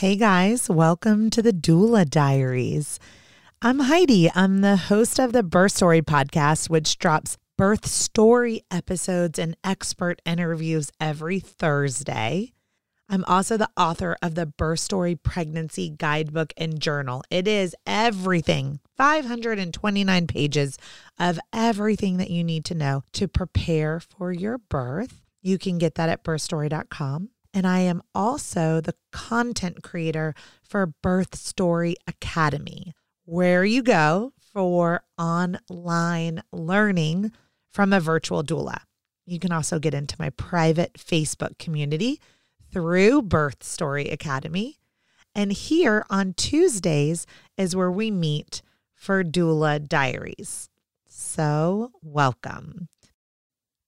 Hey 0.00 0.16
guys, 0.16 0.70
welcome 0.70 1.28
to 1.28 1.42
the 1.42 1.52
Doula 1.52 2.08
Diaries. 2.08 2.98
I'm 3.60 3.80
Heidi. 3.80 4.30
I'm 4.34 4.62
the 4.62 4.78
host 4.78 5.18
of 5.18 5.34
the 5.34 5.42
Birth 5.42 5.72
Story 5.72 6.00
podcast, 6.00 6.70
which 6.70 6.96
drops 6.96 7.36
birth 7.58 7.84
story 7.84 8.62
episodes 8.70 9.38
and 9.38 9.58
expert 9.62 10.22
interviews 10.24 10.90
every 10.98 11.38
Thursday. 11.38 12.54
I'm 13.10 13.26
also 13.26 13.58
the 13.58 13.68
author 13.76 14.16
of 14.22 14.36
the 14.36 14.46
Birth 14.46 14.80
Story 14.80 15.16
Pregnancy 15.16 15.90
Guidebook 15.90 16.54
and 16.56 16.80
Journal. 16.80 17.22
It 17.28 17.46
is 17.46 17.76
everything 17.86 18.80
529 18.96 20.26
pages 20.26 20.78
of 21.18 21.38
everything 21.52 22.16
that 22.16 22.30
you 22.30 22.42
need 22.42 22.64
to 22.64 22.74
know 22.74 23.04
to 23.12 23.28
prepare 23.28 24.00
for 24.00 24.32
your 24.32 24.56
birth. 24.56 25.20
You 25.42 25.58
can 25.58 25.76
get 25.76 25.96
that 25.96 26.08
at 26.08 26.24
birthstory.com. 26.24 27.28
And 27.52 27.66
I 27.66 27.80
am 27.80 28.02
also 28.14 28.80
the 28.80 28.94
content 29.10 29.82
creator 29.82 30.34
for 30.62 30.86
Birth 30.86 31.34
Story 31.34 31.96
Academy, 32.06 32.94
where 33.24 33.64
you 33.64 33.82
go 33.82 34.32
for 34.38 35.02
online 35.18 36.42
learning 36.52 37.32
from 37.72 37.92
a 37.92 38.00
virtual 38.00 38.44
doula. 38.44 38.80
You 39.26 39.38
can 39.38 39.52
also 39.52 39.78
get 39.78 39.94
into 39.94 40.16
my 40.18 40.30
private 40.30 40.94
Facebook 40.94 41.58
community 41.58 42.20
through 42.72 43.22
Birth 43.22 43.62
Story 43.62 44.08
Academy. 44.08 44.76
And 45.34 45.52
here 45.52 46.04
on 46.10 46.34
Tuesdays 46.34 47.26
is 47.56 47.76
where 47.76 47.90
we 47.90 48.10
meet 48.10 48.62
for 48.94 49.22
Doula 49.22 49.86
Diaries. 49.86 50.68
So, 51.06 51.92
welcome. 52.02 52.88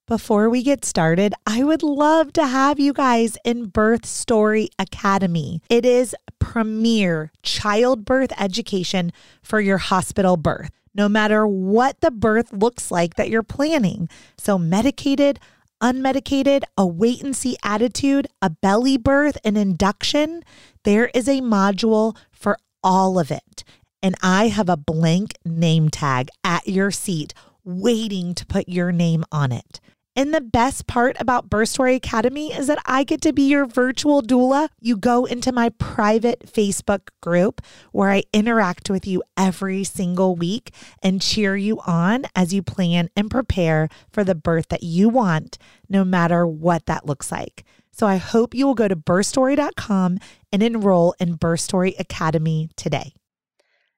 Before 0.09 0.51
we 0.51 0.65
get 0.65 0.85
started, 0.85 1.33
I 1.47 1.63
would 1.63 1.85
love 1.85 2.33
to 2.33 2.45
have 2.45 2.81
you 2.81 2.93
guys 2.93 3.39
in 3.45 3.67
Birth 3.67 4.05
Story 4.05 4.69
Academy. 4.77 5.63
It 5.71 5.87
is 5.87 6.17
premier 6.41 7.31
childbirth 7.45 8.33
education 8.37 9.13
for 9.45 9.61
your 9.61 9.79
hospital 9.79 10.37
birth, 10.37 10.71
no 10.93 11.09
matter 11.09 11.47
what 11.47 12.01
the 12.01 12.11
birth 12.11 12.53
looks 12.53 12.91
like 12.91 13.15
that 13.15 13.31
you're 13.31 13.45
planning. 13.45 14.09
So, 14.37 14.59
medicated, 14.59 15.39
unmedicated, 15.81 16.65
a 16.77 16.85
wait 16.85 17.23
and 17.23 17.37
see 17.37 17.57
attitude, 17.63 18.27
a 18.43 18.51
belly 18.51 18.97
birth, 18.97 19.39
an 19.45 19.57
induction, 19.57 20.43
there 20.83 21.13
is 21.15 21.29
a 21.29 21.41
module 21.43 22.17
for 22.33 22.59
all 22.83 23.21
of 23.21 23.31
it. 23.31 23.63
And 24.03 24.17
I 24.21 24.49
have 24.49 24.69
a 24.69 24.77
blank 24.77 25.35
name 25.45 25.91
tag 25.91 26.29
at 26.43 26.67
your 26.67 26.91
seat 26.91 27.35
waiting 27.65 28.35
to 28.35 28.47
put 28.47 28.69
your 28.69 28.93
name 28.93 29.25
on 29.33 29.53
it. 29.53 29.81
And 30.15 30.35
the 30.35 30.43
best 30.43 30.87
part 30.87 31.17
about 31.19 31.49
Birth 31.49 31.71
Story 31.71 31.95
Academy 31.95 32.53
is 32.53 32.67
that 32.67 32.83
I 32.85 33.03
get 33.03 33.23
to 33.23 33.33
be 33.33 33.49
your 33.49 33.65
virtual 33.65 34.21
doula. 34.21 34.69
You 34.79 34.99
go 34.99 35.25
into 35.25 35.53
my 35.53 35.71
private 35.71 36.41
Facebook 36.41 37.09
group 37.23 37.63
where 37.93 38.11
I 38.11 38.25
interact 38.35 38.91
with 38.91 39.07
you 39.07 39.23
every 39.39 39.85
single 39.85 40.37
week 40.37 40.75
and 41.03 41.23
cheer 41.23 41.57
you 41.57 41.81
on 41.87 42.27
as 42.37 42.53
you 42.53 42.63
plan 42.63 43.09
and 43.17 43.31
prepare 43.31 43.89
for 44.13 44.23
the 44.23 44.35
birth 44.35 44.69
that 44.69 44.83
you 44.83 45.09
want, 45.09 45.57
no 45.89 46.05
matter 46.05 46.47
what 46.47 46.85
that 46.87 47.07
looks 47.07 47.33
like. 47.33 47.65
So 47.91 48.07
I 48.07 48.17
hope 48.17 48.55
you 48.55 48.67
will 48.67 48.75
go 48.75 48.89
to 48.89 48.97
birthstory.com 48.97 50.19
and 50.53 50.63
enroll 50.63 51.15
in 51.19 51.35
Birth 51.37 51.61
Story 51.61 51.95
Academy 51.99 52.69
today. 52.77 53.15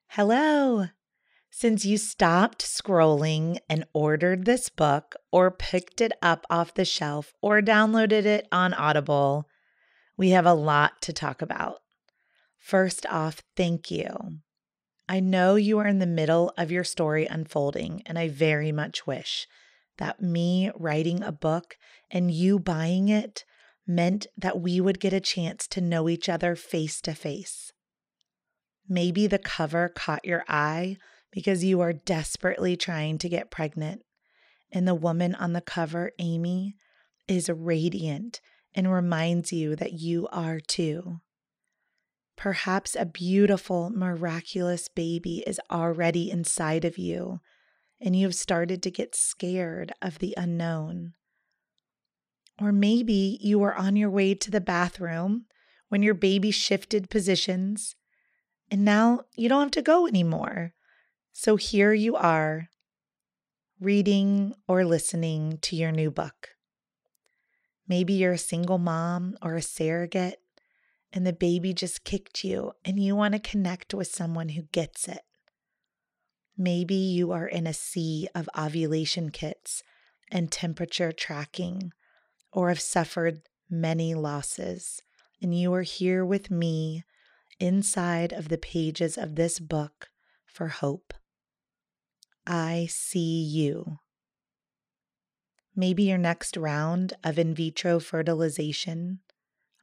Hello. 0.07 0.87
Since 1.57 1.85
you 1.85 1.99
stopped 1.99 2.63
scrolling 2.65 3.59
and 3.71 3.85
ordered 3.93 4.45
this 4.45 4.69
book, 4.69 5.15
or 5.31 5.53
picked 5.53 6.01
it 6.01 6.11
up 6.21 6.45
off 6.51 6.75
the 6.75 6.85
shelf, 6.85 7.33
or 7.41 7.63
downloaded 7.63 8.25
it 8.25 8.49
on 8.51 8.75
Audible, 8.75 9.49
we 10.17 10.31
have 10.31 10.47
a 10.47 10.53
lot 10.53 11.01
to 11.03 11.13
talk 11.13 11.41
about. 11.41 11.77
First 12.59 13.07
off, 13.07 13.41
thank 13.57 13.89
you. 13.89 14.41
I 15.09 15.21
know 15.21 15.55
you 15.55 15.79
are 15.79 15.87
in 15.87 16.01
the 16.01 16.09
middle 16.09 16.53
of 16.59 16.73
your 16.73 16.83
story 16.83 17.25
unfolding, 17.27 18.03
and 18.05 18.19
I 18.19 18.27
very 18.27 18.73
much 18.73 19.07
wish 19.07 19.47
that 19.99 20.21
me 20.21 20.73
writing 20.75 21.23
a 21.23 21.31
book 21.31 21.77
and 22.11 22.33
you 22.33 22.59
buying 22.59 23.09
it 23.09 23.45
meant 23.87 24.27
that 24.37 24.61
we 24.61 24.81
would 24.81 24.99
get 24.99 25.13
a 25.13 25.21
chance 25.21 25.69
to 25.69 25.81
know 25.81 26.09
each 26.09 26.29
other 26.29 26.57
face 26.57 27.01
to 27.03 27.15
face. 27.15 27.73
Maybe 28.89 29.29
the 29.29 29.39
cover 29.39 29.89
caught 29.89 30.25
your 30.25 30.43
eye 30.49 30.97
because 31.35 31.65
you 31.65 31.81
are 31.81 31.93
desperately 31.93 32.77
trying 32.77 33.19
to 33.19 33.29
get 33.29 33.51
pregnant. 33.51 34.03
And 34.71 34.87
the 34.87 34.95
woman 34.95 35.35
on 35.35 35.53
the 35.53 35.61
cover, 35.61 36.13
Amy, 36.21 36.77
is 37.27 37.51
radiant 37.51 38.41
and 38.73 38.91
reminds 38.91 39.53
you 39.53 39.75
that 39.75 39.95
you 39.95 40.29
are 40.31 40.61
too. 40.61 41.21
Perhaps 42.37 42.95
a 42.95 43.05
beautiful, 43.05 43.91
miraculous 43.91 44.89
baby 44.89 45.43
is 45.45 45.61
already 45.73 46.31
inside 46.31 46.85
of 46.85 46.99
you, 46.99 47.41
and 48.01 48.15
you've 48.15 48.35
started 48.37 48.81
to 48.85 48.91
get 48.91 49.17
scared 49.17 49.93
of 50.01 50.21
the 50.21 50.35
unknown. 50.37 51.15
Or 52.61 52.71
maybe 52.71 53.39
you 53.41 53.59
were 53.59 53.75
on 53.75 53.97
your 53.97 54.11
way 54.11 54.35
to 54.35 54.53
the 54.53 54.61
bathroom 54.61 55.47
when 55.89 56.03
your 56.03 56.15
baby 56.15 56.53
shifted 56.53 57.11
positions, 57.11 57.97
and 58.71 58.85
now 58.85 59.23
you 59.35 59.49
don't 59.49 59.63
have 59.63 59.71
to 59.73 59.83
go 59.83 60.07
anymore 60.07 60.75
so 61.37 61.57
here 61.57 61.93
you 61.93 62.15
are, 62.15 62.69
reading 63.81 64.55
or 64.69 64.85
listening 64.85 65.59
to 65.63 65.75
your 65.75 65.91
new 65.91 66.09
book. 66.09 66.51
Maybe 67.89 68.13
you're 68.13 68.35
a 68.35 68.39
single 68.39 68.79
mom 68.79 69.37
or 69.43 69.57
a 69.57 69.61
surrogate, 69.61 70.41
and 71.13 71.27
the 71.27 71.33
baby 71.33 71.75
just 71.75 72.05
kicked 72.05 72.45
you, 72.45 72.73
and 72.85 73.03
you 73.03 73.17
want 73.17 73.35
to 73.35 73.41
connect 73.41 73.93
with 73.93 74.07
someone 74.07 74.51
who 74.51 74.63
gets 74.71 75.09
it. 75.09 75.23
Maybe 76.57 76.95
you 76.95 77.33
are 77.33 77.49
in 77.49 77.67
a 77.67 77.75
sea 77.75 78.29
of 78.33 78.49
ovulation 78.57 79.31
kits 79.31 79.83
and 80.31 80.53
temperature 80.53 81.11
tracking, 81.11 81.93
or 82.53 82.69
have 82.69 82.81
suffered 82.81 83.43
many 83.69 84.15
losses, 84.15 85.03
and 85.43 85.53
you 85.53 85.75
are 85.75 85.83
here 85.83 86.25
with 86.25 86.49
me 86.49 87.03
inside 87.59 88.33
of 88.33 88.51
the 88.51 88.57
pages 88.57 89.19
of 89.19 89.35
this 89.35 89.59
book 89.59 90.11
for 90.47 90.69
hope. 90.69 91.13
I 92.47 92.89
see 92.91 93.43
you. 93.43 93.99
Maybe 95.77 96.05
your 96.05 96.19
next 96.19 96.57
round 96.57 97.15
of 97.25 97.39
in 97.39 97.55
vitro 97.55 97.99
fertilization, 97.99 99.21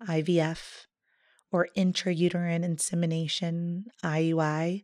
IVF, 0.07 0.85
or 1.51 1.67
intrauterine 1.75 2.63
insemination, 2.63 3.85
IUI, 4.03 4.83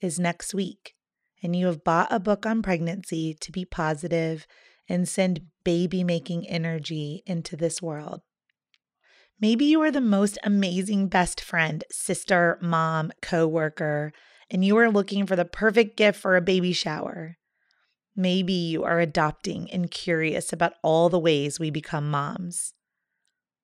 is 0.00 0.18
next 0.18 0.52
week, 0.52 0.94
and 1.42 1.56
you 1.56 1.66
have 1.66 1.84
bought 1.84 2.12
a 2.12 2.20
book 2.20 2.44
on 2.44 2.60
pregnancy 2.60 3.34
to 3.40 3.50
be 3.50 3.64
positive 3.64 4.46
and 4.88 5.08
send 5.08 5.46
baby 5.64 6.04
making 6.04 6.46
energy 6.46 7.22
into 7.24 7.56
this 7.56 7.80
world. 7.80 8.20
Maybe 9.40 9.64
you 9.64 9.80
are 9.82 9.90
the 9.90 10.00
most 10.00 10.38
amazing 10.44 11.08
best 11.08 11.40
friend, 11.40 11.82
sister, 11.90 12.58
mom, 12.60 13.10
coworker, 13.22 14.12
and 14.52 14.62
you 14.62 14.76
are 14.76 14.90
looking 14.90 15.26
for 15.26 15.34
the 15.34 15.46
perfect 15.46 15.96
gift 15.96 16.20
for 16.20 16.36
a 16.36 16.42
baby 16.42 16.74
shower. 16.74 17.38
Maybe 18.14 18.52
you 18.52 18.84
are 18.84 19.00
adopting 19.00 19.70
and 19.70 19.90
curious 19.90 20.52
about 20.52 20.74
all 20.82 21.08
the 21.08 21.18
ways 21.18 21.58
we 21.58 21.70
become 21.70 22.10
moms. 22.10 22.74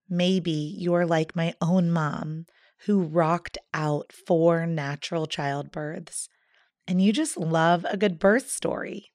Maybe 0.08 0.50
you 0.50 0.94
are 0.94 1.04
like 1.04 1.36
my 1.36 1.52
own 1.60 1.90
mom 1.90 2.46
who 2.86 3.02
rocked 3.02 3.58
out 3.74 4.12
four 4.26 4.64
natural 4.66 5.26
childbirths 5.26 6.28
and 6.86 7.02
you 7.02 7.12
just 7.12 7.36
love 7.36 7.84
a 7.90 7.98
good 7.98 8.18
birth 8.18 8.50
story. 8.50 9.10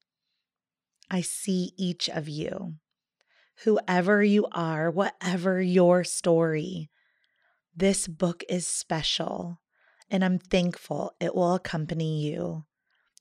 I 1.10 1.22
see 1.22 1.72
each 1.76 2.08
of 2.08 2.30
you. 2.30 2.76
Whoever 3.64 4.24
you 4.24 4.46
are, 4.52 4.92
whatever 4.92 5.60
your 5.60 6.04
story, 6.04 6.92
this 7.76 8.08
book 8.08 8.44
is 8.48 8.68
special 8.68 9.60
and 10.14 10.24
I'm 10.24 10.38
thankful 10.38 11.16
it 11.20 11.34
will 11.34 11.56
accompany 11.56 12.22
you 12.22 12.66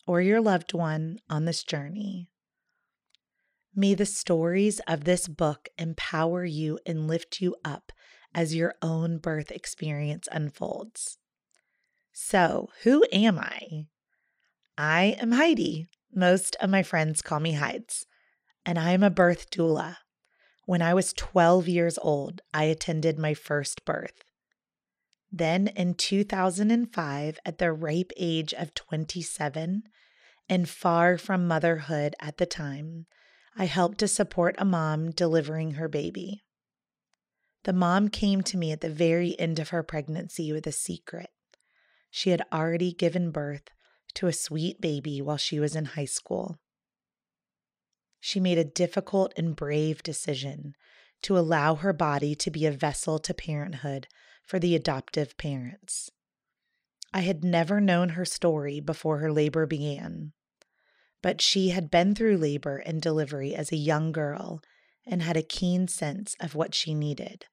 or 0.06 0.21
your 0.21 0.43
loved 0.43 0.75
one 0.75 1.19
on 1.31 1.47
this 1.47 1.65
journey. 1.65 2.29
May 3.75 3.94
the 3.94 4.05
stories 4.05 4.79
of 4.87 5.05
this 5.05 5.27
book 5.27 5.71
empower 5.79 6.44
you 6.44 6.79
and 6.85 7.09
lift 7.09 7.41
you 7.41 7.56
up 7.65 7.93
as 8.35 8.55
your 8.55 8.75
own 8.83 9.17
birth 9.17 9.50
experience 9.50 10.29
unfolds. 10.31 11.17
So, 12.12 12.69
who 12.83 13.06
am 13.11 13.38
I? 13.38 13.87
I 14.77 15.17
am 15.19 15.33
Heidi. 15.33 15.88
Most 16.15 16.56
of 16.61 16.69
my 16.69 16.83
friends 16.83 17.23
call 17.23 17.41
me 17.41 17.53
Hides, 17.53 18.05
and 18.67 18.79
I 18.79 18.91
am 18.91 19.03
a 19.03 19.09
birth 19.09 19.50
doula. 19.50 19.97
When 20.67 20.83
I 20.83 20.93
was 20.93 21.15
12 21.15 21.69
years 21.69 21.99
old, 22.03 22.43
I 22.53 22.65
attended 22.65 23.19
my 23.19 23.33
first 23.33 23.87
birth. 23.87 24.25
Then 25.32 25.69
in 25.69 25.94
2005, 25.94 27.38
at 27.46 27.56
the 27.56 27.73
ripe 27.73 28.12
age 28.19 28.52
of 28.52 28.75
27 28.75 29.84
and 30.46 30.69
far 30.69 31.17
from 31.17 31.49
motherhood 31.49 32.14
at 32.20 32.37
the 32.37 32.44
time, 32.44 33.06
I 33.56 33.64
helped 33.64 33.96
to 33.99 34.08
support 34.08 34.55
a 34.58 34.67
mom 34.67 35.11
delivering 35.11 35.73
her 35.73 35.88
baby. 35.88 36.44
The 37.64 37.73
mom 37.73 38.08
came 38.08 38.43
to 38.43 38.58
me 38.58 38.73
at 38.73 38.82
the 38.82 38.90
very 38.90 39.38
end 39.38 39.58
of 39.58 39.70
her 39.70 39.82
pregnancy 39.82 40.52
with 40.52 40.67
a 40.67 40.73
secret. 40.73 41.31
She 42.11 42.28
had 42.28 42.43
already 42.52 42.93
given 42.93 43.31
birth 43.31 43.70
to 44.14 44.26
a 44.26 44.35
sweet 44.35 44.82
baby 44.82 45.23
while 45.23 45.38
she 45.38 45.58
was 45.58 45.75
in 45.75 45.87
high 45.87 46.05
school. 46.05 46.58
She 48.20 48.38
made 48.38 48.58
a 48.58 48.64
difficult 48.64 49.32
and 49.38 49.56
brave 49.56 50.02
decision 50.02 50.75
to 51.23 51.38
allow 51.38 51.76
her 51.76 51.94
body 51.94 52.35
to 52.35 52.50
be 52.50 52.67
a 52.67 52.73
vessel 52.73 53.19
to 53.20 53.32
parenthood 53.32 54.08
for 54.43 54.59
the 54.59 54.75
adoptive 54.75 55.37
parents. 55.37 56.11
I 57.15 57.21
had 57.21 57.44
never 57.44 57.81
known 57.81 58.11
her 58.11 58.25
story 58.25 58.81
before 58.81 59.19
her 59.19 59.33
labor 59.33 59.67
began, 59.67 60.33
but 61.23 61.41
she 61.41 61.71
had 61.71 61.91
been 61.91 62.15
through 62.15 62.39
labor 62.39 62.79
and 62.79 63.00
delivery 63.00 63.55
as 63.55 63.71
a 63.71 63.77
young 63.77 64.12
girl 64.12 64.61
and 65.06 65.23
had 65.23 65.37
a 65.37 65.43
keen 65.43 65.89
sense 65.89 66.37
of 66.41 66.55
what 66.55 66.75
she 66.75 66.94
needed. 66.94 67.47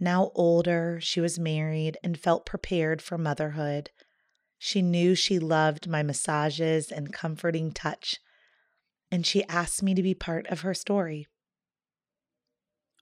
Now 0.00 0.32
older, 0.34 0.98
she 1.00 1.20
was 1.20 1.38
married 1.38 1.96
and 2.02 2.18
felt 2.18 2.46
prepared 2.46 3.00
for 3.00 3.16
motherhood. 3.16 3.90
She 4.58 4.82
knew 4.82 5.14
she 5.14 5.38
loved 5.38 5.88
my 5.88 6.02
massages 6.02 6.90
and 6.90 7.12
comforting 7.12 7.72
touch, 7.72 8.18
and 9.10 9.24
she 9.24 9.44
asked 9.44 9.82
me 9.82 9.94
to 9.94 10.02
be 10.02 10.14
part 10.14 10.46
of 10.48 10.60
her 10.60 10.74
story. 10.74 11.26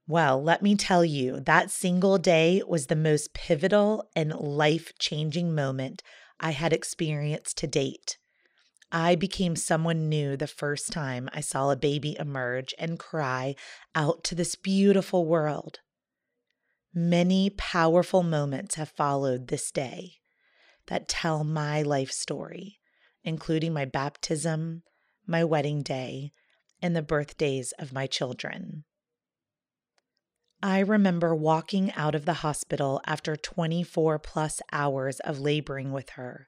Well, 0.08 0.42
let 0.42 0.62
me 0.62 0.74
tell 0.74 1.04
you, 1.04 1.40
that 1.40 1.70
single 1.70 2.18
day 2.18 2.62
was 2.66 2.86
the 2.86 2.96
most 2.96 3.34
pivotal 3.34 4.08
and 4.16 4.34
life 4.34 4.92
changing 4.98 5.54
moment 5.54 6.02
I 6.40 6.50
had 6.50 6.72
experienced 6.72 7.56
to 7.58 7.66
date. 7.66 8.18
I 8.90 9.14
became 9.14 9.56
someone 9.56 10.08
new 10.08 10.36
the 10.36 10.46
first 10.46 10.92
time 10.92 11.30
I 11.32 11.40
saw 11.40 11.70
a 11.70 11.76
baby 11.76 12.16
emerge 12.18 12.74
and 12.78 12.98
cry 12.98 13.54
out 13.94 14.22
to 14.24 14.34
this 14.34 14.54
beautiful 14.54 15.24
world. 15.24 15.78
Many 16.92 17.48
powerful 17.48 18.22
moments 18.22 18.74
have 18.74 18.90
followed 18.90 19.48
this 19.48 19.70
day 19.70 20.16
that 20.88 21.08
tell 21.08 21.42
my 21.42 21.80
life 21.80 22.10
story, 22.10 22.80
including 23.24 23.72
my 23.72 23.86
baptism, 23.86 24.82
my 25.26 25.42
wedding 25.42 25.82
day, 25.82 26.32
and 26.82 26.94
the 26.94 27.02
birthdays 27.02 27.72
of 27.78 27.94
my 27.94 28.06
children. 28.06 28.84
I 30.62 30.78
remember 30.78 31.34
walking 31.34 31.92
out 31.94 32.14
of 32.14 32.24
the 32.24 32.34
hospital 32.34 33.00
after 33.04 33.34
24 33.34 34.20
plus 34.20 34.62
hours 34.70 35.18
of 35.20 35.40
laboring 35.40 35.90
with 35.90 36.10
her 36.10 36.46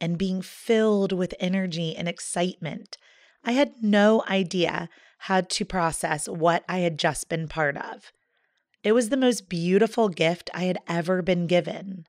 and 0.00 0.16
being 0.16 0.40
filled 0.40 1.12
with 1.12 1.34
energy 1.38 1.94
and 1.94 2.08
excitement. 2.08 2.96
I 3.44 3.52
had 3.52 3.74
no 3.82 4.24
idea 4.26 4.88
how 5.18 5.42
to 5.42 5.64
process 5.66 6.26
what 6.26 6.64
I 6.68 6.78
had 6.78 6.98
just 6.98 7.28
been 7.28 7.48
part 7.48 7.76
of. 7.76 8.12
It 8.82 8.92
was 8.92 9.10
the 9.10 9.16
most 9.18 9.50
beautiful 9.50 10.08
gift 10.08 10.48
I 10.54 10.64
had 10.64 10.78
ever 10.88 11.20
been 11.20 11.46
given. 11.46 12.06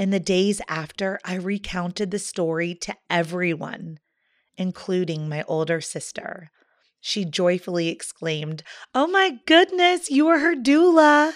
In 0.00 0.10
the 0.10 0.18
days 0.18 0.60
after, 0.66 1.20
I 1.24 1.34
recounted 1.34 2.10
the 2.10 2.18
story 2.18 2.74
to 2.76 2.96
everyone, 3.08 4.00
including 4.56 5.28
my 5.28 5.44
older 5.44 5.80
sister. 5.80 6.50
She 7.00 7.24
joyfully 7.24 7.88
exclaimed, 7.88 8.62
Oh 8.94 9.06
my 9.06 9.38
goodness, 9.46 10.10
you 10.10 10.28
are 10.28 10.38
her 10.38 10.54
doula. 10.54 11.32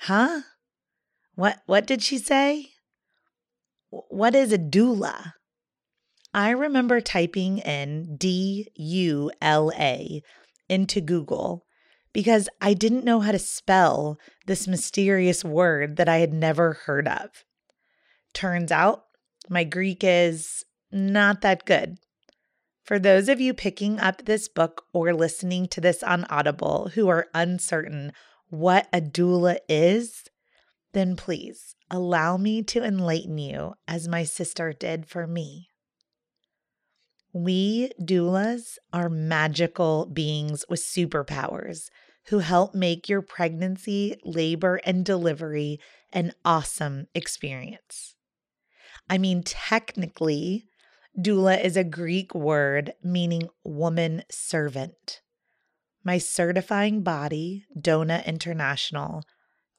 Huh? 0.00 0.42
What 1.34 1.58
what 1.66 1.86
did 1.86 2.02
she 2.02 2.18
say? 2.18 2.70
What 3.90 4.34
is 4.34 4.52
a 4.52 4.58
doula? 4.58 5.32
I 6.32 6.50
remember 6.50 7.00
typing 7.00 7.58
in 7.58 8.16
D 8.16 8.68
U 8.76 9.30
L 9.40 9.72
A 9.78 10.22
into 10.68 11.00
Google 11.00 11.64
because 12.12 12.48
I 12.60 12.74
didn't 12.74 13.04
know 13.04 13.20
how 13.20 13.32
to 13.32 13.38
spell 13.38 14.18
this 14.46 14.66
mysterious 14.66 15.44
word 15.44 15.96
that 15.96 16.08
I 16.08 16.18
had 16.18 16.32
never 16.32 16.74
heard 16.84 17.08
of. 17.08 17.28
Turns 18.32 18.70
out 18.70 19.04
my 19.48 19.64
Greek 19.64 19.98
is 20.02 20.64
not 20.90 21.40
that 21.42 21.64
good. 21.64 21.98
For 22.86 23.00
those 23.00 23.28
of 23.28 23.40
you 23.40 23.52
picking 23.52 23.98
up 23.98 24.24
this 24.24 24.46
book 24.46 24.84
or 24.92 25.12
listening 25.12 25.66
to 25.68 25.80
this 25.80 26.04
on 26.04 26.24
Audible 26.30 26.90
who 26.94 27.08
are 27.08 27.26
uncertain 27.34 28.12
what 28.48 28.86
a 28.92 29.00
doula 29.00 29.58
is, 29.68 30.26
then 30.92 31.16
please 31.16 31.74
allow 31.90 32.36
me 32.36 32.62
to 32.62 32.84
enlighten 32.84 33.38
you 33.38 33.74
as 33.88 34.06
my 34.06 34.22
sister 34.22 34.72
did 34.72 35.04
for 35.04 35.26
me. 35.26 35.68
We 37.32 37.90
doulas 38.00 38.78
are 38.92 39.08
magical 39.08 40.06
beings 40.06 40.64
with 40.68 40.78
superpowers 40.78 41.88
who 42.26 42.38
help 42.38 42.72
make 42.72 43.08
your 43.08 43.20
pregnancy, 43.20 44.14
labor, 44.24 44.76
and 44.84 45.04
delivery 45.04 45.80
an 46.12 46.34
awesome 46.44 47.08
experience. 47.16 48.14
I 49.10 49.18
mean, 49.18 49.42
technically, 49.42 50.68
doula 51.18 51.62
is 51.62 51.76
a 51.76 51.84
Greek 51.84 52.34
word 52.34 52.92
meaning 53.02 53.48
woman 53.64 54.22
servant. 54.30 55.22
My 56.04 56.18
certifying 56.18 57.02
body, 57.02 57.64
Dona 57.78 58.22
International, 58.26 59.24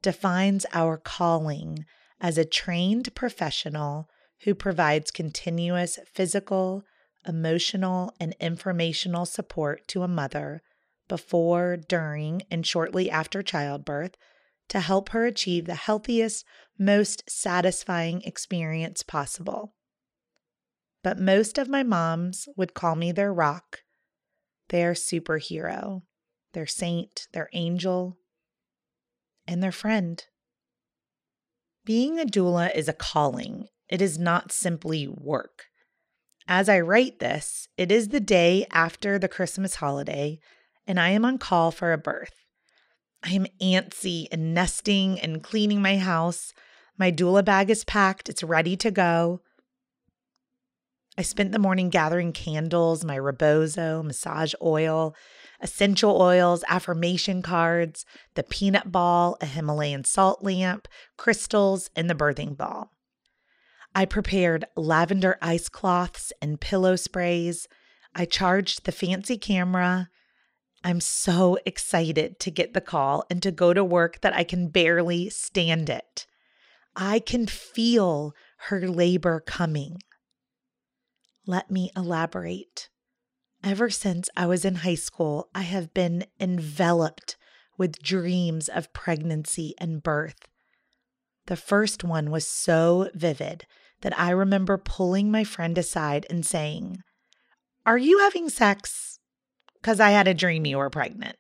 defines 0.01 0.65
our 0.73 0.97
calling 0.97 1.85
as 2.19 2.37
a 2.37 2.45
trained 2.45 3.13
professional 3.13 4.09
who 4.43 4.55
provides 4.55 5.11
continuous 5.11 5.99
physical, 6.11 6.83
emotional, 7.27 8.11
and 8.19 8.35
informational 8.39 9.25
support 9.25 9.87
to 9.89 10.03
a 10.03 10.07
mother 10.07 10.61
before, 11.07 11.77
during, 11.77 12.41
and 12.49 12.65
shortly 12.65 13.09
after 13.09 13.41
childbirth 13.43 14.15
to 14.69 14.79
help 14.79 15.09
her 15.09 15.25
achieve 15.25 15.65
the 15.65 15.75
healthiest, 15.75 16.43
most 16.77 17.23
satisfying 17.29 18.21
experience 18.23 19.03
possible. 19.03 19.73
But 21.07 21.19
most 21.19 21.57
of 21.57 21.69
my 21.69 21.83
moms 21.83 22.49
would 22.57 22.73
call 22.73 22.97
me 22.97 23.13
their 23.13 23.33
rock, 23.33 23.83
their 24.67 24.91
superhero, 24.91 26.01
their 26.51 26.65
saint, 26.65 27.29
their 27.31 27.47
angel, 27.53 28.17
and 29.47 29.63
their 29.63 29.71
friend. 29.71 30.21
Being 31.85 32.19
a 32.19 32.25
doula 32.25 32.75
is 32.75 32.89
a 32.89 32.93
calling, 32.93 33.69
it 33.87 34.01
is 34.01 34.19
not 34.19 34.51
simply 34.51 35.07
work. 35.07 35.67
As 36.45 36.67
I 36.67 36.81
write 36.81 37.19
this, 37.19 37.69
it 37.77 37.89
is 37.89 38.09
the 38.09 38.19
day 38.19 38.67
after 38.69 39.17
the 39.17 39.29
Christmas 39.29 39.75
holiday, 39.75 40.41
and 40.85 40.99
I 40.99 41.11
am 41.11 41.23
on 41.23 41.37
call 41.37 41.71
for 41.71 41.93
a 41.93 41.97
birth. 41.97 42.43
I 43.23 43.29
am 43.29 43.47
antsy 43.61 44.27
and 44.29 44.53
nesting 44.53 45.21
and 45.21 45.41
cleaning 45.41 45.81
my 45.81 45.99
house. 45.99 46.51
My 46.97 47.13
doula 47.13 47.45
bag 47.45 47.69
is 47.69 47.85
packed, 47.85 48.27
it's 48.27 48.43
ready 48.43 48.75
to 48.75 48.91
go. 48.91 49.39
I 51.17 51.23
spent 51.23 51.51
the 51.51 51.59
morning 51.59 51.89
gathering 51.89 52.31
candles, 52.31 53.03
my 53.03 53.15
rebozo, 53.15 54.03
massage 54.03 54.53
oil, 54.61 55.15
essential 55.59 56.21
oils, 56.21 56.63
affirmation 56.69 57.41
cards, 57.41 58.05
the 58.35 58.43
peanut 58.43 58.91
ball, 58.91 59.35
a 59.41 59.47
Himalayan 59.47 60.03
salt 60.03 60.43
lamp, 60.43 60.87
crystals, 61.17 61.89
and 61.95 62.07
the 62.07 62.15
birthing 62.15 62.55
ball. 62.55 62.91
I 63.95 64.05
prepared 64.05 64.65
lavender 64.75 65.39
ice 65.41 65.69
cloths 65.69 66.31
and 66.39 66.61
pillow 66.61 66.95
sprays. 66.95 67.67
I 68.13 68.25
charged 68.25 68.85
the 68.85 68.91
fancy 68.91 69.39
camera. 69.39 70.09
I'm 70.83 71.01
so 71.01 71.57
excited 71.65 72.39
to 72.41 72.51
get 72.51 72.75
the 72.75 72.81
call 72.81 73.25
and 73.31 73.41
to 73.41 73.51
go 73.51 73.73
to 73.73 73.83
work 73.83 74.21
that 74.21 74.35
I 74.35 74.43
can 74.43 74.67
barely 74.67 75.31
stand 75.31 75.89
it. 75.89 76.27
I 76.95 77.17
can 77.17 77.47
feel 77.47 78.35
her 78.67 78.87
labor 78.87 79.39
coming. 79.39 79.97
Let 81.47 81.71
me 81.71 81.91
elaborate. 81.95 82.89
Ever 83.63 83.89
since 83.89 84.29
I 84.37 84.45
was 84.45 84.63
in 84.63 84.75
high 84.75 84.95
school, 84.95 85.49
I 85.55 85.61
have 85.61 85.93
been 85.93 86.25
enveloped 86.39 87.37
with 87.77 88.03
dreams 88.03 88.67
of 88.67 88.93
pregnancy 88.93 89.73
and 89.79 90.03
birth. 90.03 90.47
The 91.47 91.55
first 91.55 92.03
one 92.03 92.29
was 92.29 92.45
so 92.45 93.09
vivid 93.15 93.65
that 94.01 94.17
I 94.19 94.29
remember 94.29 94.77
pulling 94.77 95.31
my 95.31 95.43
friend 95.43 95.75
aside 95.77 96.27
and 96.29 96.45
saying, 96.45 97.01
Are 97.85 97.97
you 97.97 98.19
having 98.19 98.49
sex? 98.49 99.17
because 99.87 100.01
I 100.01 100.09
had 100.09 100.27
a 100.27 100.33
dream 100.33 100.65
you 100.65 100.79
were 100.79 100.89
pregnant. 100.89 101.37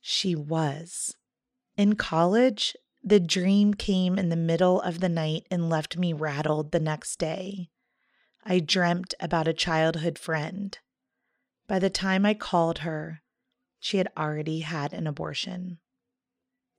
She 0.00 0.36
was. 0.36 1.16
In 1.76 1.96
college, 1.96 2.76
the 3.02 3.18
dream 3.18 3.74
came 3.74 4.16
in 4.18 4.28
the 4.28 4.36
middle 4.36 4.80
of 4.80 5.00
the 5.00 5.08
night 5.08 5.46
and 5.50 5.68
left 5.68 5.96
me 5.96 6.12
rattled 6.12 6.70
the 6.70 6.78
next 6.78 7.18
day. 7.18 7.70
I 8.44 8.60
dreamt 8.60 9.14
about 9.20 9.48
a 9.48 9.52
childhood 9.52 10.18
friend. 10.18 10.78
By 11.66 11.78
the 11.78 11.90
time 11.90 12.24
I 12.24 12.34
called 12.34 12.78
her, 12.78 13.22
she 13.78 13.98
had 13.98 14.08
already 14.16 14.60
had 14.60 14.92
an 14.92 15.06
abortion. 15.06 15.78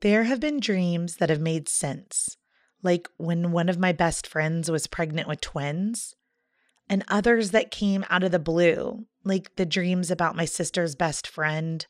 There 0.01 0.23
have 0.23 0.39
been 0.39 0.59
dreams 0.59 1.17
that 1.17 1.29
have 1.29 1.39
made 1.39 1.69
sense, 1.69 2.37
like 2.81 3.07
when 3.17 3.51
one 3.51 3.69
of 3.69 3.79
my 3.79 3.91
best 3.91 4.25
friends 4.25 4.69
was 4.69 4.87
pregnant 4.87 5.27
with 5.27 5.41
twins, 5.41 6.15
and 6.89 7.05
others 7.07 7.51
that 7.51 7.71
came 7.71 8.03
out 8.09 8.23
of 8.23 8.31
the 8.31 8.39
blue, 8.39 9.05
like 9.23 9.55
the 9.55 9.65
dreams 9.65 10.11
about 10.11 10.35
my 10.35 10.45
sister's 10.45 10.95
best 10.95 11.27
friend 11.27 11.85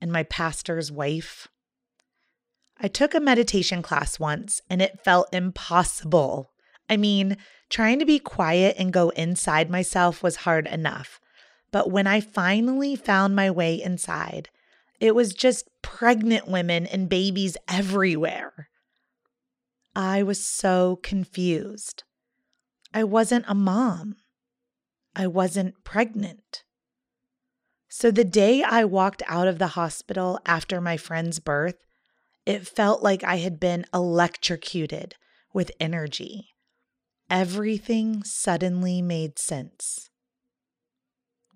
and 0.00 0.10
my 0.10 0.22
pastor's 0.24 0.90
wife. 0.90 1.48
I 2.78 2.88
took 2.88 3.14
a 3.14 3.20
meditation 3.20 3.82
class 3.82 4.18
once 4.18 4.62
and 4.70 4.80
it 4.80 5.04
felt 5.04 5.28
impossible. 5.32 6.49
I 6.90 6.96
mean, 6.96 7.36
trying 7.70 8.00
to 8.00 8.04
be 8.04 8.18
quiet 8.18 8.74
and 8.76 8.92
go 8.92 9.10
inside 9.10 9.70
myself 9.70 10.24
was 10.24 10.36
hard 10.36 10.66
enough. 10.66 11.20
But 11.70 11.88
when 11.88 12.08
I 12.08 12.20
finally 12.20 12.96
found 12.96 13.36
my 13.36 13.48
way 13.48 13.80
inside, 13.80 14.48
it 14.98 15.14
was 15.14 15.32
just 15.32 15.70
pregnant 15.82 16.48
women 16.48 16.86
and 16.86 17.08
babies 17.08 17.56
everywhere. 17.68 18.68
I 19.94 20.24
was 20.24 20.44
so 20.44 20.98
confused. 21.02 22.02
I 22.92 23.04
wasn't 23.04 23.44
a 23.46 23.54
mom. 23.54 24.16
I 25.14 25.28
wasn't 25.28 25.84
pregnant. 25.84 26.64
So 27.88 28.10
the 28.10 28.24
day 28.24 28.64
I 28.64 28.84
walked 28.84 29.22
out 29.28 29.46
of 29.46 29.58
the 29.60 29.68
hospital 29.68 30.40
after 30.44 30.80
my 30.80 30.96
friend's 30.96 31.38
birth, 31.38 31.76
it 32.46 32.66
felt 32.66 33.00
like 33.00 33.22
I 33.22 33.36
had 33.36 33.60
been 33.60 33.84
electrocuted 33.94 35.14
with 35.52 35.70
energy. 35.78 36.48
Everything 37.30 38.24
suddenly 38.24 39.00
made 39.00 39.38
sense. 39.38 40.10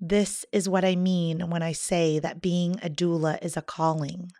This 0.00 0.46
is 0.52 0.68
what 0.68 0.84
I 0.84 0.94
mean 0.94 1.50
when 1.50 1.64
I 1.64 1.72
say 1.72 2.20
that 2.20 2.40
being 2.40 2.76
a 2.80 2.88
doula 2.88 3.44
is 3.44 3.56
a 3.56 3.62
calling. 3.62 4.30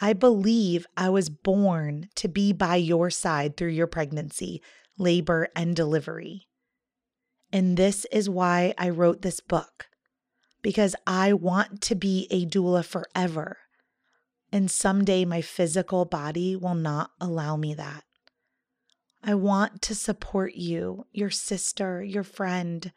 I 0.00 0.14
believe 0.14 0.84
I 0.96 1.10
was 1.10 1.30
born 1.30 2.08
to 2.16 2.26
be 2.26 2.52
by 2.52 2.74
your 2.74 3.08
side 3.08 3.56
through 3.56 3.70
your 3.70 3.86
pregnancy, 3.86 4.60
labor, 4.98 5.46
and 5.54 5.76
delivery. 5.76 6.48
And 7.52 7.76
this 7.76 8.04
is 8.06 8.28
why 8.28 8.74
I 8.76 8.88
wrote 8.88 9.22
this 9.22 9.38
book, 9.38 9.86
because 10.60 10.96
I 11.06 11.34
want 11.34 11.80
to 11.82 11.94
be 11.94 12.26
a 12.32 12.44
doula 12.44 12.84
forever. 12.84 13.58
And 14.50 14.72
someday 14.72 15.24
my 15.24 15.40
physical 15.40 16.04
body 16.04 16.56
will 16.56 16.74
not 16.74 17.12
allow 17.20 17.56
me 17.56 17.74
that. 17.74 18.02
I 19.28 19.34
want 19.34 19.82
to 19.82 19.94
support 19.96 20.54
you, 20.54 21.04
your 21.10 21.30
sister, 21.30 22.00
your 22.00 22.22
friend, 22.22 22.92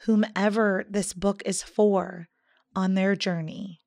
whomever 0.00 0.84
this 0.86 1.14
book 1.14 1.42
is 1.46 1.62
for 1.62 2.28
on 2.76 2.92
their 2.92 3.16
journey. 3.16 3.80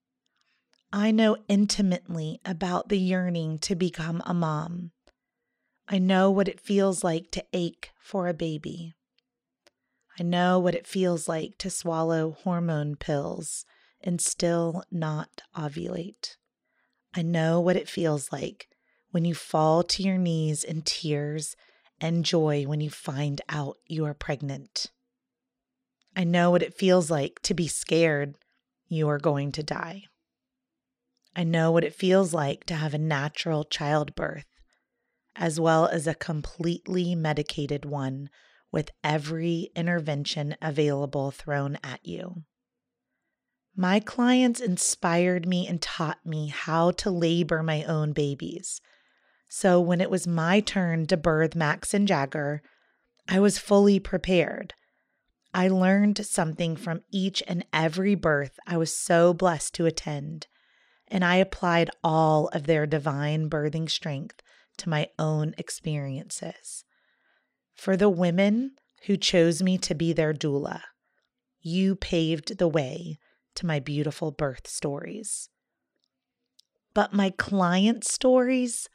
I 0.91 1.11
know 1.11 1.37
intimately 1.47 2.41
about 2.43 2.89
the 2.89 2.97
yearning 2.97 3.59
to 3.59 3.75
become 3.75 4.23
a 4.25 4.33
mom. 4.33 4.89
I 5.87 5.99
know 5.99 6.31
what 6.31 6.47
it 6.47 6.59
feels 6.59 7.03
like 7.03 7.29
to 7.29 7.45
ache 7.53 7.91
for 7.99 8.27
a 8.27 8.33
baby. 8.33 8.95
I 10.19 10.23
know 10.23 10.57
what 10.57 10.73
it 10.73 10.87
feels 10.87 11.27
like 11.27 11.59
to 11.59 11.69
swallow 11.69 12.31
hormone 12.43 12.95
pills 12.95 13.65
and 14.01 14.19
still 14.19 14.83
not 14.89 15.43
ovulate. 15.55 16.37
I 17.13 17.21
know 17.21 17.59
what 17.59 17.75
it 17.75 17.87
feels 17.87 18.31
like 18.31 18.67
when 19.11 19.25
you 19.25 19.35
fall 19.35 19.83
to 19.83 20.01
your 20.01 20.17
knees 20.17 20.63
in 20.63 20.81
tears 20.81 21.55
and 21.99 22.25
joy 22.25 22.63
when 22.63 22.81
you 22.81 22.89
find 22.89 23.41
out 23.49 23.77
you 23.85 24.05
are 24.05 24.13
pregnant. 24.13 24.91
I 26.15 26.23
know 26.23 26.51
what 26.51 26.61
it 26.61 26.77
feels 26.77 27.09
like 27.09 27.39
to 27.43 27.53
be 27.53 27.67
scared 27.67 28.35
you 28.87 29.07
are 29.09 29.19
going 29.19 29.51
to 29.53 29.63
die. 29.63 30.03
I 31.35 31.43
know 31.43 31.71
what 31.71 31.83
it 31.83 31.95
feels 31.95 32.33
like 32.33 32.65
to 32.65 32.75
have 32.75 32.93
a 32.93 32.99
natural 32.99 33.63
childbirth, 33.63 34.45
as 35.35 35.59
well 35.59 35.87
as 35.87 36.05
a 36.05 36.13
completely 36.13 37.15
medicated 37.15 37.85
one 37.85 38.29
with 38.71 38.91
every 39.03 39.71
intervention 39.75 40.55
available 40.61 41.31
thrown 41.31 41.77
at 41.83 42.05
you. 42.05 42.43
My 43.75 43.99
clients 43.99 44.59
inspired 44.59 45.47
me 45.47 45.67
and 45.67 45.81
taught 45.81 46.23
me 46.25 46.47
how 46.47 46.91
to 46.91 47.09
labor 47.09 47.63
my 47.63 47.83
own 47.83 48.13
babies. 48.13 48.79
So 49.55 49.79
when 49.79 50.01
it 50.01 50.09
was 50.09 50.25
my 50.25 50.61
turn 50.61 51.05
to 51.05 51.15
birth 51.15 51.55
Max 51.55 51.93
and 51.93 52.07
Jagger, 52.07 52.63
I 53.27 53.39
was 53.39 53.59
fully 53.59 53.99
prepared. 53.99 54.73
I 55.53 55.67
learned 55.67 56.25
something 56.25 56.75
from 56.75 57.03
each 57.11 57.43
and 57.47 57.63
every 57.71 58.15
birth 58.15 58.57
I 58.65 58.77
was 58.77 58.97
so 58.97 59.31
blessed 59.31 59.75
to 59.75 59.85
attend 59.85 60.47
and 61.07 61.23
I 61.23 61.35
applied 61.35 61.91
all 62.03 62.47
of 62.47 62.63
their 62.63 62.87
divine 62.87 63.47
birthing 63.47 63.91
strength 63.91 64.41
to 64.77 64.89
my 64.89 65.09
own 65.19 65.53
experiences. 65.59 66.83
For 67.75 67.95
the 67.95 68.09
women 68.09 68.71
who 69.05 69.17
chose 69.17 69.61
me 69.61 69.77
to 69.77 69.93
be 69.93 70.13
their 70.13 70.33
doula, 70.33 70.81
you 71.61 71.95
paved 71.95 72.57
the 72.57 72.67
way 72.67 73.19
to 73.53 73.67
my 73.67 73.79
beautiful 73.79 74.31
birth 74.31 74.67
stories. 74.67 75.47
But 76.95 77.13
my 77.13 77.29
client 77.29 78.03
stories 78.03 78.89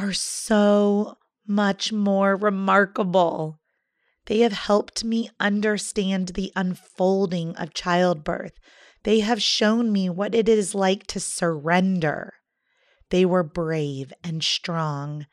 are 0.00 0.12
so 0.12 1.16
much 1.46 1.92
more 1.92 2.36
remarkable. 2.36 3.60
They 4.26 4.40
have 4.40 4.52
helped 4.52 5.04
me 5.04 5.30
understand 5.40 6.28
the 6.28 6.52
unfolding 6.56 7.56
of 7.56 7.74
childbirth 7.74 8.52
they 9.02 9.20
have 9.20 9.42
shown 9.42 9.92
me 9.92 10.10
what 10.10 10.34
it 10.34 10.48
is 10.48 10.74
like 10.74 11.06
to 11.08 11.20
surrender. 11.20 12.34
They 13.08 13.24
were 13.24 13.42
brave 13.42 14.12
and 14.22 14.44
strong, 14.44 15.26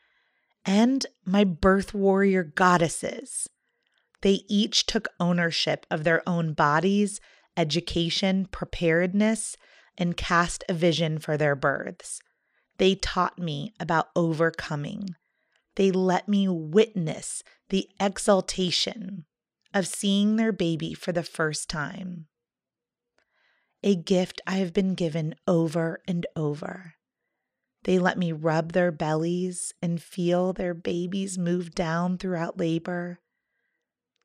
and 0.64 1.06
my 1.24 1.44
birth 1.44 1.94
warrior 1.94 2.42
goddesses. 2.42 3.48
They 4.22 4.40
each 4.48 4.86
took 4.86 5.08
ownership 5.20 5.86
of 5.90 6.04
their 6.04 6.26
own 6.28 6.54
bodies, 6.54 7.20
education, 7.56 8.48
preparedness, 8.50 9.56
and 9.96 10.16
cast 10.16 10.64
a 10.68 10.74
vision 10.74 11.18
for 11.18 11.36
their 11.36 11.54
births. 11.54 12.20
They 12.78 12.94
taught 12.94 13.38
me 13.38 13.74
about 13.78 14.10
overcoming. 14.16 15.16
They 15.76 15.90
let 15.90 16.28
me 16.28 16.48
witness 16.48 17.42
the 17.68 17.88
exaltation 18.00 19.26
of 19.74 19.86
seeing 19.86 20.36
their 20.36 20.52
baby 20.52 20.94
for 20.94 21.12
the 21.12 21.22
first 21.22 21.68
time 21.68 22.26
a 23.82 23.94
gift 23.94 24.40
I 24.46 24.56
have 24.56 24.72
been 24.72 24.94
given 24.94 25.34
over 25.46 26.02
and 26.08 26.26
over. 26.34 26.94
They 27.84 27.98
let 27.98 28.18
me 28.18 28.32
rub 28.32 28.72
their 28.72 28.90
bellies 28.90 29.72
and 29.80 30.02
feel 30.02 30.52
their 30.52 30.74
babies 30.74 31.38
move 31.38 31.74
down 31.74 32.18
throughout 32.18 32.58
labor. 32.58 33.20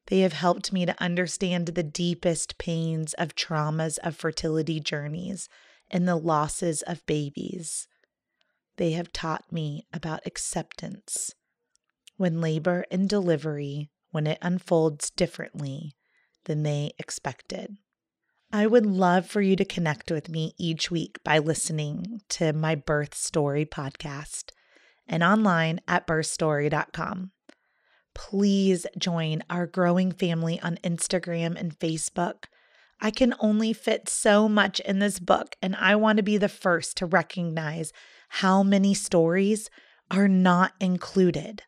They 0.08 0.22
have 0.22 0.34
helped 0.34 0.74
me 0.74 0.86
to 0.86 1.02
understand 1.02 1.68
the 1.68 1.84
deepest 1.84 2.58
pains 2.58 3.14
of 3.14 3.36
traumas 3.36 4.00
of 4.00 4.16
fertility 4.16 4.80
journeys 4.80 5.50
and 5.90 6.08
the 6.08 6.16
losses 6.16 6.82
of 6.82 7.06
babies. 7.06 7.88
They 8.78 8.92
have 8.92 9.14
taught 9.14 9.52
me 9.52 9.86
about 9.94 10.26
acceptance 10.26 11.34
when 12.18 12.42
labor 12.42 12.86
and 12.92 13.08
delivery, 13.08 13.90
when 14.12 14.28
it 14.28 14.38
unfolds 14.42 15.10
differently 15.12 15.96
than 16.46 16.64
they 16.64 16.92
expected. 17.00 17.78
I 18.52 18.68
would 18.68 18.86
love 18.86 19.26
for 19.26 19.42
you 19.42 19.56
to 19.56 19.66
connect 19.66 20.12
with 20.12 20.30
me 20.30 20.54
each 20.60 20.92
week 20.92 21.20
by 21.24 21.40
listening 21.40 22.22
to 22.30 22.54
my 22.54 22.76
birth 22.76 23.16
story 23.16 23.66
podcast 23.66 24.52
and 25.08 25.24
online 25.24 25.80
at 25.88 26.06
birthstory.com. 26.06 27.32
Please 28.14 28.86
join 28.98 29.44
our 29.50 29.66
growing 29.66 30.12
family 30.12 30.60
on 30.62 30.78
Instagram 30.84 31.60
and 31.60 31.78
Facebook. 31.78 32.46
I 33.02 33.10
can 33.10 33.34
only 33.40 33.74
fit 33.74 34.08
so 34.08 34.48
much 34.48 34.80
in 34.82 35.00
this 35.00 35.20
book, 35.20 35.56
and 35.62 35.76
I 35.76 35.96
want 35.96 36.18
to 36.18 36.24
be 36.24 36.38
the 36.38 36.48
first 36.48 36.96
to 36.98 37.06
recognize 37.06 37.92
how 38.38 38.64
many 38.64 38.96
stories 38.96 39.70
are 40.10 40.28
not 40.28 40.74
included. 40.80 41.62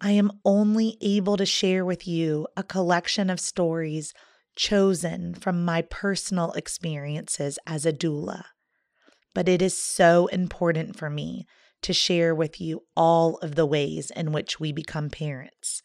I 0.00 0.10
am 0.10 0.32
only 0.44 0.98
able 1.00 1.36
to 1.36 1.46
share 1.46 1.84
with 1.84 2.08
you 2.08 2.48
a 2.56 2.64
collection 2.64 3.30
of 3.30 3.38
stories 3.38 4.12
chosen 4.56 5.32
from 5.32 5.64
my 5.64 5.82
personal 5.82 6.50
experiences 6.54 7.56
as 7.68 7.86
a 7.86 7.92
doula. 7.92 8.46
But 9.32 9.48
it 9.48 9.62
is 9.62 9.78
so 9.78 10.26
important 10.26 10.96
for 10.96 11.08
me 11.08 11.46
to 11.82 11.92
share 11.92 12.34
with 12.34 12.60
you 12.60 12.82
all 12.96 13.36
of 13.36 13.54
the 13.54 13.64
ways 13.64 14.10
in 14.10 14.32
which 14.32 14.58
we 14.58 14.72
become 14.72 15.08
parents. 15.08 15.82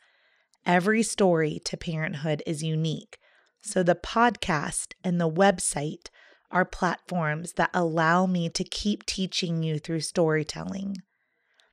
Every 0.65 1.03
story 1.03 1.61
to 1.65 1.77
parenthood 1.77 2.41
is 2.47 2.63
unique. 2.63 3.19
So 3.61 3.83
the 3.83 3.93
podcast 3.93 4.93
and 5.03 5.21
the 5.21 5.29
website 5.29 6.09
are 6.51 6.65
platforms 6.65 7.53
that 7.53 7.69
allow 7.73 8.25
me 8.25 8.49
to 8.49 8.63
keep 8.63 9.05
teaching 9.05 9.63
you 9.63 9.79
through 9.79 10.01
storytelling. 10.01 10.97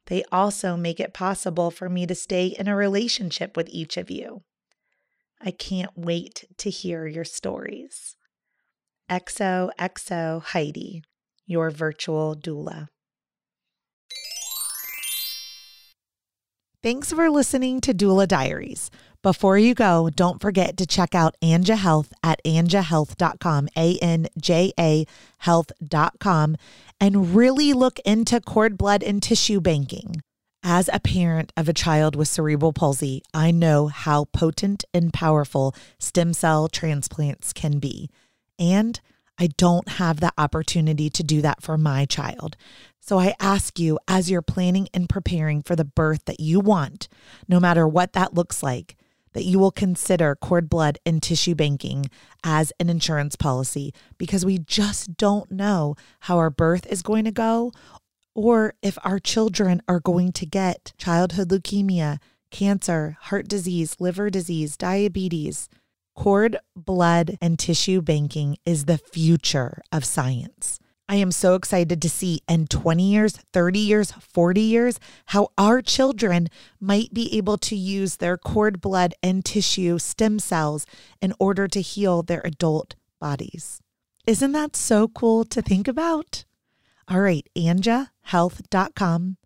They 0.06 0.24
also 0.32 0.76
make 0.76 1.00
it 1.00 1.12
possible 1.12 1.70
for 1.70 1.88
me 1.88 2.06
to 2.06 2.14
stay 2.14 2.46
in 2.46 2.68
a 2.68 2.76
relationship 2.76 3.56
with 3.56 3.68
each 3.70 3.96
of 3.96 4.10
you. 4.10 4.42
I 5.40 5.50
can't 5.50 5.92
wait 5.96 6.44
to 6.58 6.70
hear 6.70 7.06
your 7.06 7.24
stories. 7.24 8.16
XOXO 9.10 10.42
Heidi, 10.42 11.02
your 11.46 11.70
virtual 11.70 12.34
doula. 12.34 12.88
Thanks 16.80 17.12
for 17.12 17.28
listening 17.28 17.80
to 17.80 17.92
Doula 17.92 18.28
Diaries. 18.28 18.88
Before 19.20 19.58
you 19.58 19.74
go, 19.74 20.10
don't 20.14 20.40
forget 20.40 20.76
to 20.76 20.86
check 20.86 21.12
out 21.12 21.34
Anja 21.42 21.76
Health 21.76 22.12
at 22.22 22.40
anjahealth.com, 22.44 23.68
A 23.76 23.98
N 23.98 24.28
J 24.40 24.72
A 24.78 25.04
health.com, 25.38 26.56
and 27.00 27.34
really 27.34 27.72
look 27.72 27.98
into 28.04 28.40
cord 28.40 28.78
blood 28.78 29.02
and 29.02 29.20
tissue 29.20 29.60
banking. 29.60 30.22
As 30.62 30.88
a 30.92 31.00
parent 31.00 31.52
of 31.56 31.68
a 31.68 31.72
child 31.72 32.14
with 32.14 32.28
cerebral 32.28 32.72
palsy, 32.72 33.22
I 33.34 33.50
know 33.50 33.88
how 33.88 34.26
potent 34.26 34.84
and 34.94 35.12
powerful 35.12 35.74
stem 35.98 36.32
cell 36.32 36.68
transplants 36.68 37.52
can 37.52 37.80
be. 37.80 38.08
And 38.56 39.00
I 39.38 39.48
don't 39.56 39.88
have 39.88 40.20
the 40.20 40.32
opportunity 40.36 41.08
to 41.10 41.22
do 41.22 41.40
that 41.42 41.62
for 41.62 41.78
my 41.78 42.04
child. 42.04 42.56
So 43.00 43.18
I 43.18 43.34
ask 43.40 43.78
you, 43.78 43.98
as 44.06 44.30
you're 44.30 44.42
planning 44.42 44.88
and 44.92 45.08
preparing 45.08 45.62
for 45.62 45.76
the 45.76 45.84
birth 45.84 46.24
that 46.26 46.40
you 46.40 46.60
want, 46.60 47.08
no 47.46 47.58
matter 47.58 47.86
what 47.86 48.12
that 48.12 48.34
looks 48.34 48.62
like, 48.62 48.96
that 49.32 49.44
you 49.44 49.58
will 49.58 49.70
consider 49.70 50.34
cord 50.34 50.68
blood 50.68 50.98
and 51.06 51.22
tissue 51.22 51.54
banking 51.54 52.06
as 52.42 52.72
an 52.80 52.90
insurance 52.90 53.36
policy 53.36 53.94
because 54.16 54.44
we 54.44 54.58
just 54.58 55.16
don't 55.16 55.50
know 55.50 55.94
how 56.20 56.38
our 56.38 56.50
birth 56.50 56.86
is 56.86 57.02
going 57.02 57.24
to 57.24 57.30
go 57.30 57.72
or 58.34 58.74
if 58.82 58.98
our 59.04 59.18
children 59.18 59.82
are 59.88 60.00
going 60.00 60.32
to 60.32 60.46
get 60.46 60.92
childhood 60.96 61.48
leukemia, 61.48 62.18
cancer, 62.50 63.16
heart 63.22 63.48
disease, 63.48 63.96
liver 63.98 64.30
disease, 64.30 64.76
diabetes. 64.76 65.68
Cord, 66.18 66.56
blood, 66.74 67.38
and 67.40 67.56
tissue 67.56 68.02
banking 68.02 68.56
is 68.66 68.86
the 68.86 68.98
future 68.98 69.80
of 69.92 70.04
science. 70.04 70.80
I 71.08 71.14
am 71.14 71.30
so 71.30 71.54
excited 71.54 72.02
to 72.02 72.10
see 72.10 72.40
in 72.48 72.66
20 72.66 73.04
years, 73.04 73.36
30 73.52 73.78
years, 73.78 74.10
40 74.10 74.60
years, 74.60 74.98
how 75.26 75.50
our 75.56 75.80
children 75.80 76.48
might 76.80 77.14
be 77.14 77.32
able 77.36 77.56
to 77.58 77.76
use 77.76 78.16
their 78.16 78.36
cord 78.36 78.80
blood 78.80 79.14
and 79.22 79.44
tissue 79.44 80.00
stem 80.00 80.40
cells 80.40 80.86
in 81.22 81.34
order 81.38 81.68
to 81.68 81.80
heal 81.80 82.24
their 82.24 82.42
adult 82.44 82.96
bodies. 83.20 83.80
Isn't 84.26 84.50
that 84.50 84.74
so 84.74 85.06
cool 85.06 85.44
to 85.44 85.62
think 85.62 85.86
about? 85.86 86.44
All 87.06 87.20
right, 87.20 87.46
anjahealth.com. 87.56 89.36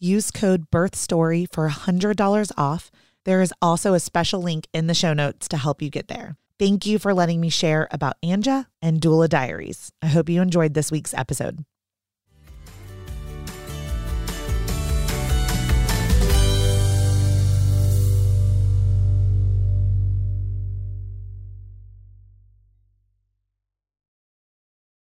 Use 0.00 0.32
code 0.32 0.72
BIRTHSTORY 0.72 1.46
for 1.52 1.68
$100 1.68 2.52
off 2.58 2.90
there 3.26 3.42
is 3.42 3.52
also 3.60 3.92
a 3.92 4.00
special 4.00 4.40
link 4.40 4.66
in 4.72 4.86
the 4.86 4.94
show 4.94 5.12
notes 5.12 5.48
to 5.48 5.58
help 5.58 5.82
you 5.82 5.90
get 5.90 6.08
there. 6.08 6.36
Thank 6.58 6.86
you 6.86 6.98
for 6.98 7.12
letting 7.12 7.40
me 7.40 7.50
share 7.50 7.86
about 7.90 8.16
Anja 8.24 8.66
and 8.80 9.00
Doula 9.00 9.28
Diaries. 9.28 9.92
I 10.00 10.06
hope 10.06 10.30
you 10.30 10.40
enjoyed 10.40 10.72
this 10.72 10.90
week's 10.90 11.12
episode. 11.12 11.66